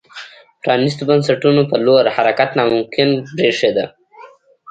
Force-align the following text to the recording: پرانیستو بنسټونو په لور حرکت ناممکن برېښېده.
پرانیستو 0.61 1.03
بنسټونو 1.09 1.61
په 1.71 1.75
لور 1.85 2.03
حرکت 2.15 2.49
ناممکن 2.57 3.09
برېښېده. 3.35 3.85